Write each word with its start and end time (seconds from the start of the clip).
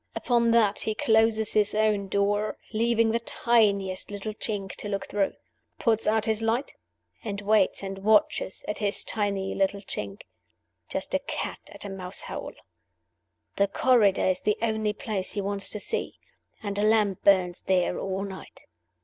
Upon 0.15 0.49
that 0.49 0.79
he 0.79 0.95
closes 0.95 1.53
his 1.53 1.75
own 1.75 2.07
door, 2.07 2.57
leaving 2.73 3.11
the 3.11 3.19
tiniest 3.19 4.09
little 4.09 4.33
chink 4.33 4.71
to 4.77 4.89
look 4.89 5.05
through; 5.07 5.33
puts 5.77 6.07
out 6.07 6.25
his 6.25 6.41
light; 6.41 6.73
and 7.23 7.39
waits 7.39 7.83
and 7.83 7.99
watches 7.99 8.65
at 8.67 8.79
his 8.79 9.03
tiny 9.03 9.53
little 9.53 9.81
chink, 9.81 10.23
like 10.91 11.13
a 11.13 11.19
cat 11.19 11.59
at 11.71 11.85
a 11.85 11.89
mouse 11.89 12.21
hole. 12.23 12.53
The 13.57 13.67
corridor 13.67 14.25
is 14.25 14.39
the 14.39 14.57
only 14.59 14.93
place 14.93 15.33
he 15.33 15.41
wants 15.41 15.69
to 15.69 15.79
see; 15.79 16.15
and 16.63 16.79
a 16.79 16.81
lamp 16.81 17.21
burns 17.23 17.61
there 17.61 17.99
all 17.99 18.23
night. 18.23 18.61